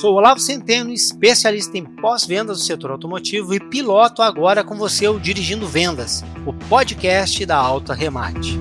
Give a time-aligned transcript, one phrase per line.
[0.00, 5.20] Sou Olavo Centeno, especialista em pós-vendas do setor automotivo e piloto agora com você o
[5.20, 8.58] Dirigindo Vendas, o podcast da Alta Remate.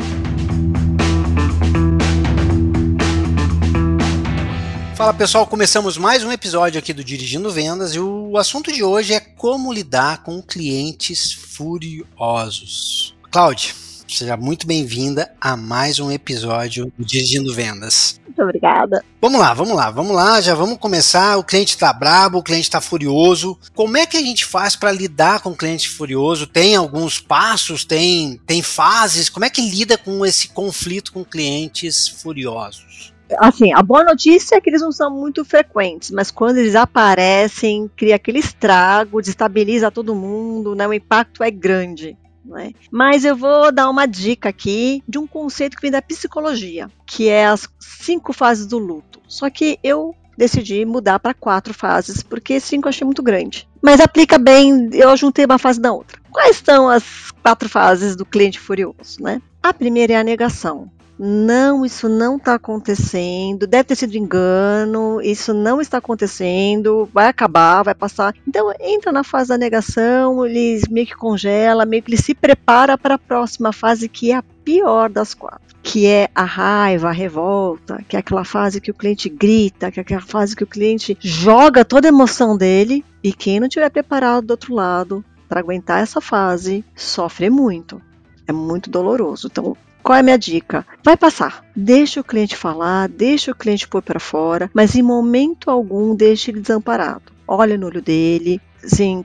[4.98, 9.14] Fala pessoal, começamos mais um episódio aqui do Dirigindo Vendas e o assunto de hoje
[9.14, 13.16] é como lidar com clientes furiosos.
[13.32, 13.72] Cláudia,
[14.16, 18.20] seja muito bem-vinda a mais um episódio do Dirigindo Vendas.
[18.26, 19.04] Muito obrigada.
[19.22, 21.38] Vamos lá, vamos lá, vamos lá, já vamos começar.
[21.38, 23.58] O cliente está brabo, o cliente está furioso.
[23.76, 26.48] Como é que a gente faz para lidar com o cliente furioso?
[26.48, 29.30] Tem alguns passos, tem, tem fases?
[29.30, 33.14] Como é que lida com esse conflito com clientes furiosos?
[33.38, 37.88] assim, a boa notícia é que eles não são muito frequentes, mas quando eles aparecem,
[37.96, 40.88] cria aquele estrago, destabiliza todo mundo, né?
[40.88, 42.18] O impacto é grande.
[42.44, 42.72] Né?
[42.92, 47.28] Mas eu vou dar uma dica aqui de um conceito que vem da psicologia, que
[47.28, 49.20] é as cinco fases do luto.
[49.28, 53.68] Só que eu decidi mudar para quatro fases, porque cinco eu achei muito grande.
[53.82, 56.20] Mas aplica bem, eu juntei uma fase da outra.
[56.32, 59.22] Quais são as quatro fases do cliente furioso?
[59.22, 59.42] Né?
[59.62, 65.54] A primeira é a negação não, isso não está acontecendo, deve ter sido engano, isso
[65.54, 68.34] não está acontecendo, vai acabar, vai passar.
[68.48, 72.98] Então entra na fase da negação, ele meio que congela, meio que ele se prepara
[72.98, 75.68] para a próxima fase, que é a pior das quatro.
[75.84, 80.00] Que é a raiva, a revolta, que é aquela fase que o cliente grita, que
[80.00, 83.90] é aquela fase que o cliente joga toda a emoção dele, e quem não tiver
[83.90, 88.02] preparado do outro lado para aguentar essa fase sofre muito.
[88.48, 89.48] É muito doloroso.
[89.52, 89.76] Então,
[90.10, 90.84] qual é a minha dica?
[91.04, 91.64] Vai passar.
[91.76, 96.50] Deixa o cliente falar, deixa o cliente pôr para fora, mas em momento algum deixe
[96.50, 97.32] ele desamparado.
[97.48, 98.60] Olha no olho dele,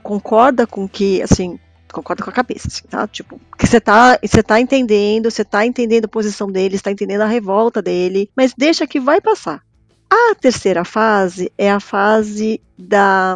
[0.03, 1.59] concorda com que, assim,
[1.91, 3.07] concorda com a cabeça, assim, tá?
[3.07, 7.21] Tipo, que você tá, você tá entendendo, você tá entendendo a posição dele, está entendendo
[7.21, 9.63] a revolta dele, mas deixa que vai passar.
[10.07, 13.35] A terceira fase é a fase da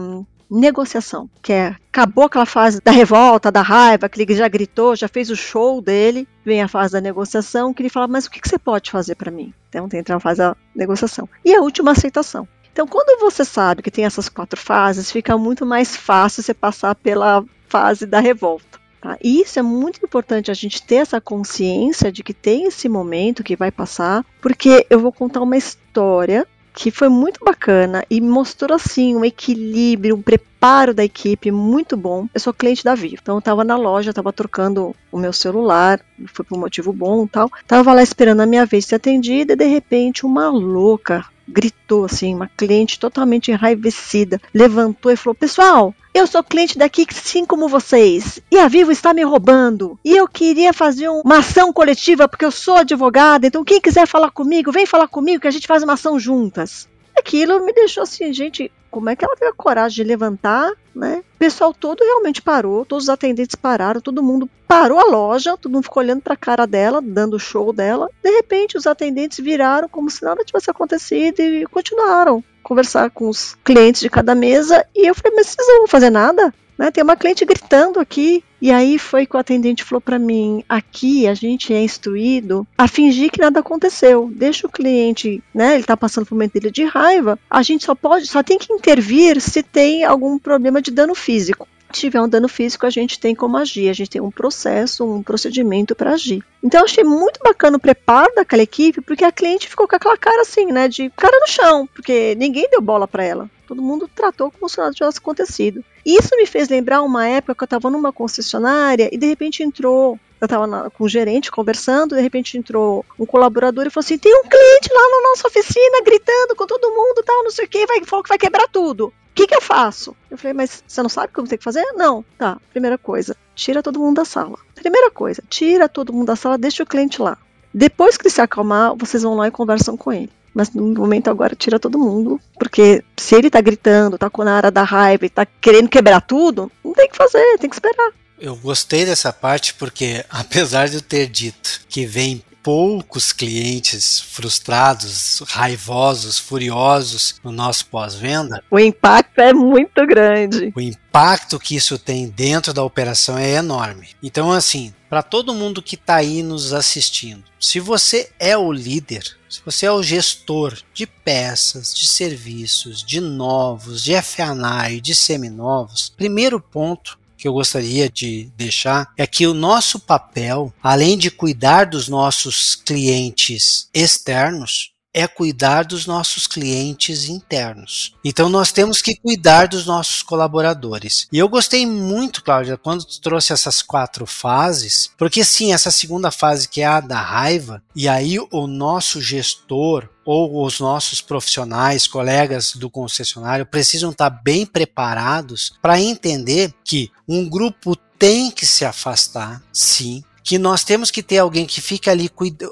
[0.50, 5.08] negociação, que é acabou aquela fase da revolta, da raiva, que ele já gritou, já
[5.08, 8.40] fez o show dele, vem a fase da negociação, que ele fala, mas o que,
[8.40, 9.54] que você pode fazer para mim?
[9.70, 11.28] Então tem a fase da negociação.
[11.44, 12.48] E a última, a aceitação.
[12.72, 16.96] Então, quando você sabe que tem essas quatro fases, fica muito mais fácil você passar
[16.96, 18.80] pela fase da revolta.
[19.02, 19.18] Tá?
[19.24, 23.44] E isso é muito importante a gente ter essa consciência de que tem esse momento
[23.44, 28.76] que vai passar, porque eu vou contar uma história que foi muito bacana e mostrou
[28.76, 32.28] assim um equilíbrio, um preparo da equipe muito bom.
[32.34, 36.00] Eu sou cliente da Vivo, então eu tava na loja, tava trocando o meu celular,
[36.28, 37.52] foi por um motivo bom, tal.
[37.68, 42.36] Tava lá esperando a minha vez ser atendida e de repente uma louca gritou assim,
[42.36, 48.40] uma cliente totalmente enraivecida, levantou e falou: "Pessoal, eu sou cliente daqui, sim como vocês,
[48.52, 50.00] e a Vivo está me roubando.
[50.04, 54.32] E eu queria fazer uma ação coletiva porque eu sou advogada, então quem quiser falar
[54.32, 58.32] comigo, vem falar comigo que a gente faz uma ação juntas." Aquilo me deixou assim,
[58.32, 61.24] gente, como é que ela teve a coragem de levantar, né?
[61.36, 65.72] O pessoal todo realmente parou, todos os atendentes pararam, todo mundo parou a loja, todo
[65.72, 68.10] mundo ficou olhando para a cara dela, dando o show dela.
[68.24, 73.56] De repente, os atendentes viraram como se nada tivesse acontecido e continuaram conversar com os
[73.64, 74.86] clientes de cada mesa.
[74.96, 76.54] E eu falei, mas vocês não vão fazer nada?
[76.80, 76.90] Né?
[76.92, 78.42] Tem uma cliente gritando aqui.
[78.62, 82.88] E aí foi que o atendente falou para mim: aqui a gente é instruído a
[82.88, 84.32] fingir que nada aconteceu.
[84.34, 85.74] Deixa o cliente, né?
[85.74, 87.38] Ele está passando por um momento dele de raiva.
[87.50, 91.68] A gente só pode, só tem que intervir se tem algum problema de dano físico
[91.92, 95.24] tiver um dano físico, a gente tem como agir, a gente tem um processo, um
[95.24, 96.44] procedimento para agir.
[96.64, 100.44] Então achei muito bacana o preparo daquela equipe, porque a cliente ficou com aquela cara
[100.44, 103.50] assim, né, de cara no chão, porque ninguém deu bola para ela.
[103.70, 105.86] Todo mundo tratou como se nada tivesse acontecido.
[106.04, 109.62] E isso me fez lembrar uma época que eu estava numa concessionária e de repente
[109.62, 114.18] entrou eu estava com o gerente conversando, de repente entrou um colaborador e falou assim:
[114.18, 117.70] tem um cliente lá na nossa oficina gritando com todo mundo, tal, não sei o
[117.70, 119.08] que, vai, falou que vai quebrar tudo.
[119.08, 120.16] O que, que eu faço?
[120.32, 121.86] Eu falei, mas você não sabe como tem que fazer?
[121.94, 122.26] Não.
[122.40, 124.58] Tá, primeira coisa, tira todo mundo da sala.
[124.74, 127.38] Primeira coisa, tira todo mundo da sala, deixa o cliente lá.
[127.72, 130.32] Depois que ele se acalmar, vocês vão lá e conversam com ele.
[130.54, 134.52] Mas no momento agora tira todo mundo, porque se ele tá gritando, tá com a
[134.52, 138.12] área da raiva e tá querendo quebrar tudo, não tem que fazer, tem que esperar.
[138.40, 145.42] Eu gostei dessa parte porque, apesar de eu ter dito que vem poucos clientes frustrados,
[145.48, 148.64] raivosos, furiosos no nosso pós-venda.
[148.70, 150.72] O impacto é muito grande.
[150.76, 154.10] O impacto que isso tem dentro da operação é enorme.
[154.22, 159.24] Então, assim, para todo mundo que está aí nos assistindo, se você é o líder,
[159.50, 166.14] se você é o gestor de peças, de serviços, de novos, de e de seminovos,
[166.16, 171.86] primeiro ponto que eu gostaria de deixar é que o nosso papel, além de cuidar
[171.86, 178.16] dos nossos clientes externos, é cuidar dos nossos clientes internos.
[178.24, 181.28] Então nós temos que cuidar dos nossos colaboradores.
[181.32, 186.32] E eu gostei muito, Cláudia, quando tu trouxe essas quatro fases, porque sim, essa segunda
[186.32, 192.06] fase que é a da raiva, e aí o nosso gestor ou os nossos profissionais,
[192.06, 198.84] colegas do concessionário, precisam estar bem preparados para entender que um grupo tem que se
[198.84, 202.28] afastar, sim, que nós temos que ter alguém que fica ali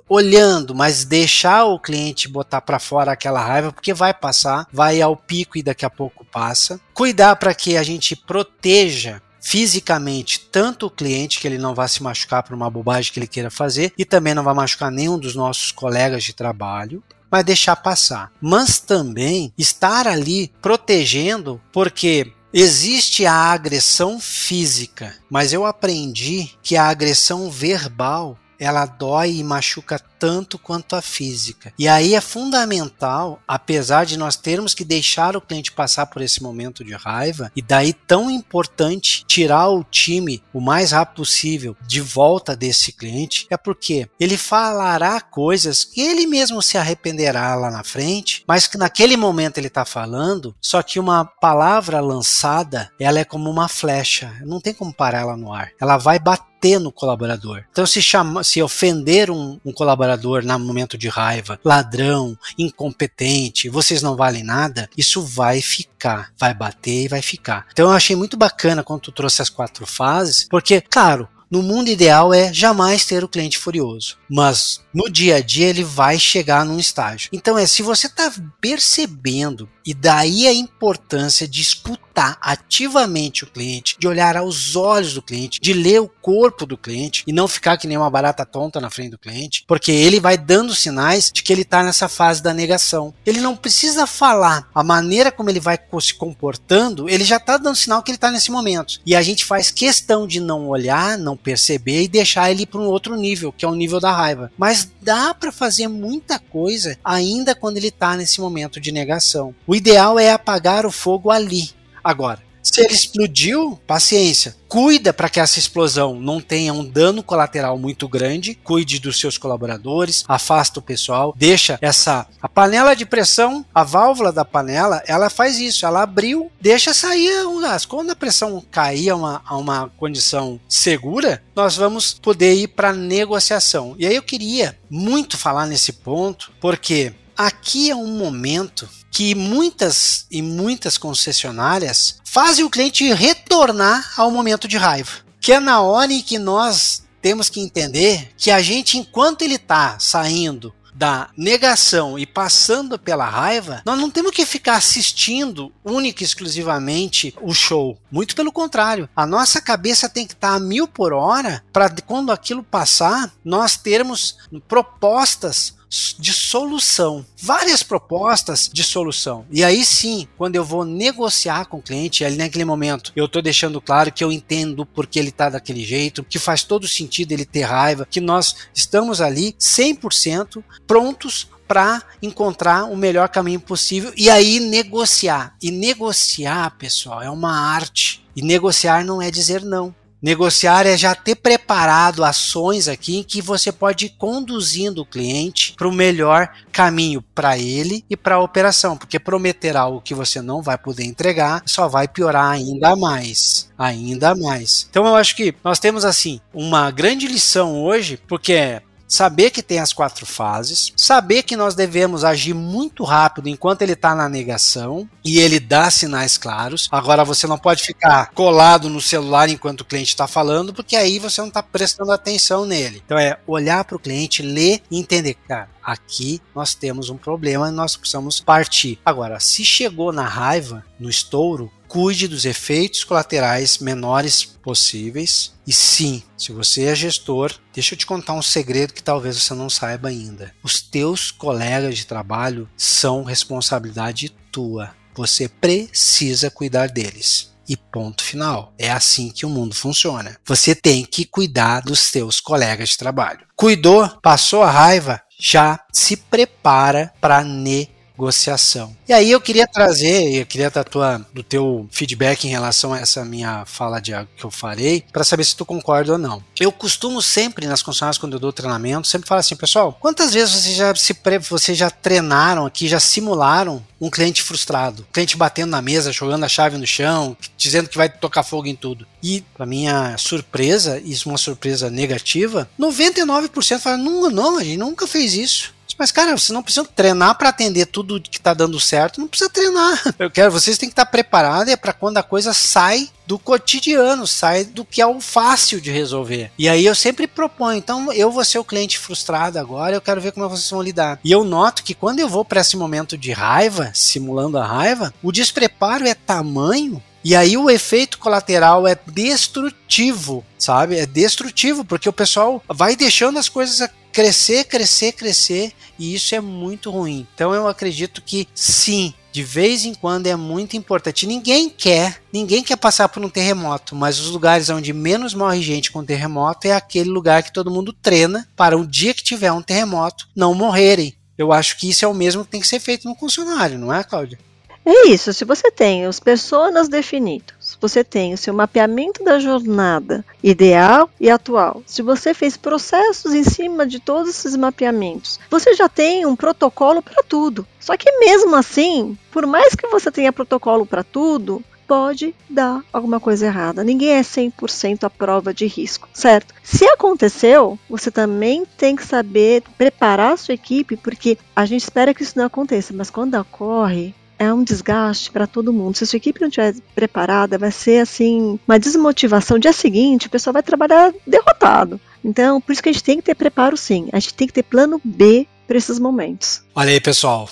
[0.10, 5.16] olhando, mas deixar o cliente botar para fora aquela raiva, porque vai passar, vai ao
[5.16, 6.82] pico e daqui a pouco passa.
[6.92, 12.02] Cuidar para que a gente proteja fisicamente tanto o cliente que ele não vá se
[12.02, 15.36] machucar por uma bobagem que ele queira fazer e também não vai machucar nenhum dos
[15.36, 18.32] nossos colegas de trabalho mas deixar passar.
[18.42, 26.88] Mas também estar ali protegendo, porque Existe a agressão física, mas eu aprendi que a
[26.88, 31.74] agressão verbal ela dói e machuca tanto quanto a física.
[31.78, 36.42] E aí é fundamental, apesar de nós termos que deixar o cliente passar por esse
[36.42, 42.02] momento de raiva, e daí tão importante tirar o time o mais rápido possível de
[42.02, 47.84] volta desse cliente, é porque ele falará coisas que ele mesmo se arrependerá lá na
[47.84, 53.24] frente, mas que naquele momento ele está falando, só que uma palavra lançada, ela é
[53.24, 55.72] como uma flecha, não tem como parar ela no ar.
[55.80, 57.64] Ela vai bater bater no colaborador.
[57.72, 64.02] Então, se, chama, se ofender um, um colaborador no momento de raiva, ladrão, incompetente, vocês
[64.02, 67.68] não valem nada, isso vai ficar, vai bater e vai ficar.
[67.72, 71.90] Então, eu achei muito bacana quando tu trouxe as quatro fases, porque, claro, no mundo
[71.90, 76.66] ideal é jamais ter o cliente furioso, mas no dia a dia ele vai chegar
[76.66, 77.30] num estágio.
[77.32, 78.30] Então é se você está
[78.60, 85.22] percebendo e daí a importância de escutar ativamente o cliente, de olhar aos olhos do
[85.22, 88.82] cliente, de ler o corpo do cliente e não ficar que nem uma barata tonta
[88.82, 92.44] na frente do cliente, porque ele vai dando sinais de que ele está nessa fase
[92.44, 93.14] da negação.
[93.26, 97.78] Ele não precisa falar a maneira como ele vai se comportando, ele já está dando
[97.78, 99.00] sinal que ele está nesse momento.
[99.06, 102.88] E a gente faz questão de não olhar, não perceber e deixar ele para um
[102.88, 104.52] outro nível, que é o nível da raiva.
[104.58, 109.56] Mas dá para fazer muita coisa ainda quando ele está nesse momento de negação.
[109.66, 111.70] O ideal é apagar o fogo ali.
[112.04, 112.42] Agora,
[112.72, 114.56] se ele explodiu, paciência.
[114.68, 118.56] Cuida para que essa explosão não tenha um dano colateral muito grande.
[118.56, 124.32] Cuide dos seus colaboradores, afasta o pessoal, deixa essa a panela de pressão, a válvula
[124.32, 125.86] da panela, ela faz isso.
[125.86, 127.86] Ela abriu, deixa sair o gás.
[127.86, 132.92] Quando a pressão cair a uma, a uma condição segura, nós vamos poder ir para
[132.92, 133.96] negociação.
[133.98, 140.26] E aí eu queria muito falar nesse ponto, porque aqui é um momento que muitas
[140.30, 145.12] e muitas concessionárias fazem o cliente retornar ao momento de raiva.
[145.40, 149.56] Que é na hora em que nós temos que entender que a gente, enquanto ele
[149.56, 156.24] está saindo da negação e passando pela raiva, nós não temos que ficar assistindo única
[156.24, 158.00] e exclusivamente o show.
[158.12, 162.32] Muito pelo contrário, a nossa cabeça tem que estar a mil por hora para quando
[162.32, 164.38] aquilo passar, nós termos
[164.68, 169.46] propostas de solução, várias propostas de solução.
[169.52, 173.42] E aí sim, quando eu vou negociar com o cliente, ali naquele momento, eu estou
[173.42, 177.46] deixando claro que eu entendo porque ele está daquele jeito, que faz todo sentido ele
[177.46, 184.30] ter raiva, que nós estamos ali 100% prontos para encontrar o melhor caminho possível e
[184.30, 185.56] aí negociar.
[185.62, 188.26] E negociar, pessoal, é uma arte.
[188.36, 189.94] E negociar não é dizer não.
[190.22, 195.88] Negociar é já ter preparado ações aqui que você pode ir conduzindo o cliente para
[195.88, 200.62] o melhor caminho para ele e para a operação, porque prometer algo que você não
[200.62, 204.88] vai poder entregar só vai piorar ainda mais, ainda mais.
[204.90, 209.80] Então eu acho que nós temos assim uma grande lição hoje, porque saber que tem
[209.80, 215.08] as quatro fases, saber que nós devemos agir muito rápido enquanto ele está na negação
[215.24, 216.88] e ele dá sinais claros.
[216.92, 221.20] Agora você não pode ficar colado no celular enquanto o cliente está falando, porque aí
[221.20, 223.02] você não está prestando atenção nele.
[223.06, 227.70] Então é olhar para o cliente, ler e entender, cara, aqui nós temos um problema
[227.70, 229.00] e nós precisamos partir.
[229.06, 235.54] Agora, se chegou na raiva, no estouro, cuide dos efeitos colaterais menores possíveis.
[235.66, 239.54] E sim, se você é gestor, deixa eu te contar um segredo que talvez você
[239.54, 240.54] não saiba ainda.
[240.64, 244.92] Os teus colegas de trabalho são responsabilidade tua.
[245.16, 247.52] Você precisa cuidar deles.
[247.68, 248.74] E ponto final.
[248.78, 250.38] É assim que o mundo funciona.
[250.46, 253.46] Você tem que cuidar dos teus colegas de trabalho.
[253.56, 258.96] Cuidou, passou a raiva, já se prepara para negociar negociação.
[259.08, 263.00] E aí eu queria trazer, eu queria da tua, do teu feedback em relação a
[263.00, 266.44] essa minha fala de que eu farei, para saber se tu concorda ou não.
[266.60, 270.56] Eu costumo sempre nas concessionárias quando eu dou treinamento, sempre falar assim, pessoal, quantas vezes
[270.56, 271.16] vocês já se
[271.50, 276.50] vocês já treinaram aqui, já simularam um cliente frustrado, cliente batendo na mesa, jogando a
[276.50, 279.06] chave no chão, dizendo que vai tocar fogo em tudo.
[279.22, 284.78] E para minha surpresa, isso é uma surpresa negativa, 99% fala: "Não, não, a gente
[284.78, 285.77] nunca fez isso".
[285.98, 289.50] Mas, cara, você não precisa treinar para atender tudo que tá dando certo, não precisa
[289.50, 290.02] treinar.
[290.20, 294.26] Eu quero, vocês têm que estar preparados é para quando a coisa sai do cotidiano,
[294.26, 296.52] sai do que é o fácil de resolver.
[296.58, 300.22] E aí eu sempre proponho, então eu vou ser o cliente frustrado agora, eu quero
[300.22, 301.20] ver como vocês vão lidar.
[301.24, 305.14] E eu noto que quando eu vou para esse momento de raiva, simulando a raiva,
[305.22, 310.98] o despreparo é tamanho e aí o efeito colateral é destrutivo, sabe?
[310.98, 316.42] É destrutivo, porque o pessoal vai deixando as coisas crescer, crescer, crescer, e isso é
[316.42, 317.28] muito ruim.
[317.34, 321.28] Então eu acredito que sim, de vez em quando é muito importante.
[321.28, 325.92] Ninguém quer, ninguém quer passar por um terremoto, mas os lugares onde menos morre gente
[325.92, 329.62] com terremoto é aquele lugar que todo mundo treina para um dia que tiver um
[329.62, 331.16] terremoto não morrerem.
[331.38, 333.94] Eu acho que isso é o mesmo que tem que ser feito no funcionário, não
[333.94, 334.40] é, Cláudia?
[334.84, 340.26] É isso, se você tem os personas definidos, você tem o seu mapeamento da jornada
[340.44, 345.88] ideal e atual, se você fez processos em cima de todos esses mapeamentos, você já
[345.88, 347.68] tem um protocolo para tudo.
[347.80, 353.20] Só que mesmo assim, por mais que você tenha protocolo para tudo, pode dar alguma
[353.20, 353.84] coisa errada.
[353.84, 356.54] Ninguém é 100% a prova de risco, certo?
[356.62, 362.14] Se aconteceu, você também tem que saber preparar a sua equipe, porque a gente espera
[362.14, 365.98] que isso não aconteça, mas quando ocorre, é um desgaste para todo mundo.
[365.98, 369.60] Se a sua equipe não estiver preparada, vai ser assim uma desmotivação.
[369.60, 372.00] Dia seguinte, o pessoal vai trabalhar derrotado.
[372.24, 374.10] Então, por isso que a gente tem que ter preparo sim.
[374.12, 376.62] A gente tem que ter plano B para esses momentos.
[376.76, 377.50] Olha aí, pessoal.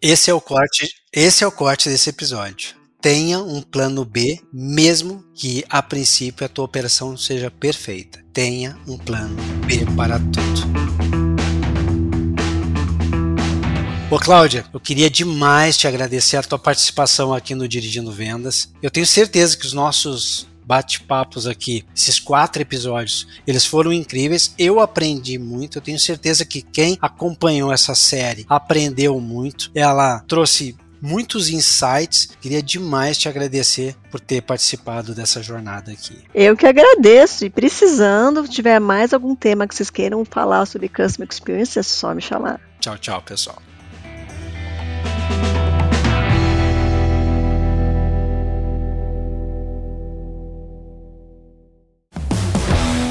[0.00, 2.76] Esse é o corte, esse é o corte desse episódio.
[3.00, 8.24] Tenha um plano B, mesmo que a princípio a tua operação seja perfeita.
[8.32, 11.25] Tenha um plano B para tudo.
[14.08, 18.72] Ô Cláudia, eu queria demais te agradecer a tua participação aqui no Dirigindo Vendas.
[18.80, 24.54] Eu tenho certeza que os nossos bate-papos aqui, esses quatro episódios, eles foram incríveis.
[24.56, 25.78] Eu aprendi muito.
[25.78, 29.72] Eu tenho certeza que quem acompanhou essa série aprendeu muito.
[29.74, 32.28] Ela trouxe muitos insights.
[32.40, 36.16] Queria demais te agradecer por ter participado dessa jornada aqui.
[36.32, 37.44] Eu que agradeço.
[37.44, 42.14] E precisando, tiver mais algum tema que vocês queiram falar sobre Customer Experience, é só
[42.14, 42.60] me chamar.
[42.80, 43.60] Tchau, tchau, pessoal.